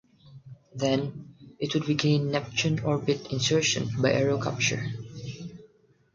Then, 0.73 1.35
it 1.59 1.75
would 1.75 1.85
begin 1.85 2.31
Neptune 2.31 2.79
orbit 2.79 3.31
insertion 3.31 3.87
by 4.01 4.09
aerocapture. 4.13 4.89